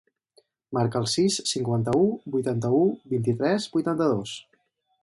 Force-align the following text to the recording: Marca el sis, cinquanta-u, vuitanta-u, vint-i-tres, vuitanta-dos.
Marca 0.77 1.01
el 1.01 1.05
sis, 1.15 1.37
cinquanta-u, 1.51 2.09
vuitanta-u, 2.37 2.83
vint-i-tres, 3.13 3.71
vuitanta-dos. 3.77 4.37